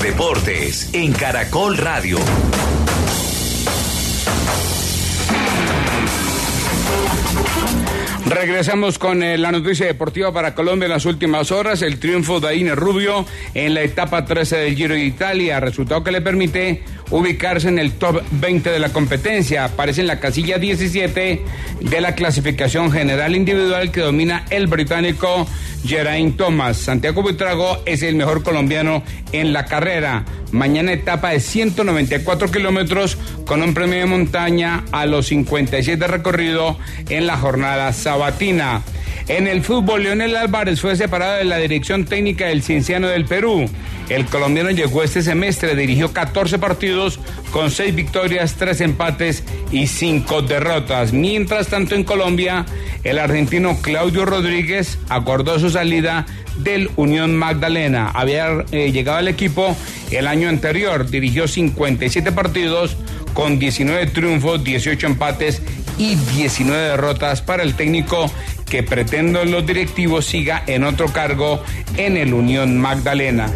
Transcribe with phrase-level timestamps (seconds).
[0.00, 2.18] deportes en Caracol Radio.
[8.26, 11.82] Regresamos con eh, la noticia deportiva para Colombia en las últimas horas.
[11.82, 16.12] El triunfo de Aine Rubio en la etapa 13 del Giro de Italia, resultado que
[16.12, 19.64] le permite ubicarse en el top 20 de la competencia.
[19.64, 21.42] Aparece en la casilla 17
[21.80, 25.46] de la clasificación general individual que domina el británico
[25.84, 26.76] Geraint Thomas.
[26.76, 29.02] Santiago Buitrago es el mejor colombiano
[29.32, 30.24] en la carrera.
[30.52, 36.78] Mañana etapa de 194 kilómetros con un premio de montaña a los 57 de recorrido
[37.08, 38.82] en la jornada sabatina.
[39.28, 43.70] En el fútbol, Leonel Álvarez fue separado de la dirección técnica del Cienciano del Perú.
[44.08, 47.20] El colombiano llegó este semestre, dirigió 14 partidos
[47.52, 51.12] con 6 victorias, 3 empates y 5 derrotas.
[51.12, 52.66] Mientras tanto en Colombia,
[53.04, 56.26] el argentino Claudio Rodríguez acordó su salida
[56.58, 58.10] del Unión Magdalena.
[58.10, 59.76] Había eh, llegado al equipo
[60.10, 62.96] el año anterior, dirigió 57 partidos
[63.32, 65.62] con 19 triunfos, 18 empates
[65.98, 68.30] y 19 derrotas para el técnico
[68.68, 71.62] que pretende los directivos siga en otro cargo
[71.96, 73.50] en el Unión Magdalena.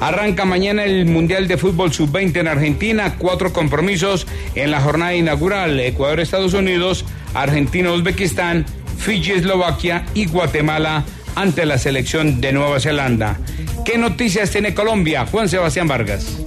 [0.00, 5.78] Arranca mañana el Mundial de Fútbol Sub-20 en Argentina, cuatro compromisos en la jornada inaugural,
[5.78, 8.64] Ecuador-Estados Unidos, Argentina-Uzbekistán,
[9.04, 13.38] Fiji-Eslovaquia y Guatemala ante la selección de Nueva Zelanda.
[13.84, 15.26] ¿Qué noticias tiene Colombia?
[15.26, 16.38] Juan Sebastián Vargas.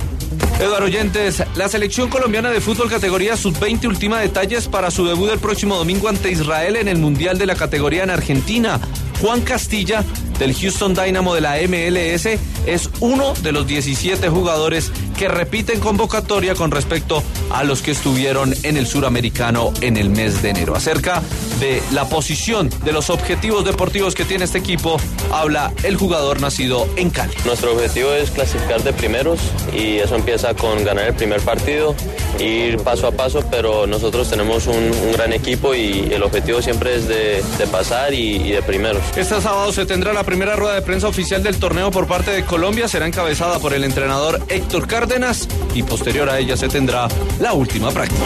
[0.60, 5.40] Eduardo Oyentes, la selección colombiana de fútbol categoría sub-20 ultima detalles para su debut el
[5.40, 8.80] próximo domingo ante Israel en el Mundial de la categoría en Argentina.
[9.20, 10.04] Juan Castilla,
[10.40, 12.26] del Houston Dynamo de la MLS,
[12.66, 18.54] es uno de los 17 jugadores que repiten convocatoria con respecto a los que estuvieron
[18.64, 20.76] en el suramericano en el mes de enero.
[20.76, 21.22] Acerca
[21.60, 24.98] de la posición de los objetivos deportivos que tiene este equipo,
[25.32, 27.34] habla el jugador nacido en Cali.
[27.46, 29.40] Nuestro objetivo es clasificar de primeros
[29.74, 31.96] y eso empieza con ganar el primer partido,
[32.40, 37.08] ir paso a paso, pero nosotros tenemos un, gran equipo y el objetivo siempre es
[37.08, 39.02] de, pasar y, y de primeros.
[39.16, 42.44] Este sábado se tendrá la primera rueda de prensa oficial del torneo por parte de
[42.44, 42.88] Colombia.
[42.88, 47.08] Será encabezada por el entrenador Héctor Cárdenas y posterior a ella se tendrá
[47.40, 48.24] la última práctica.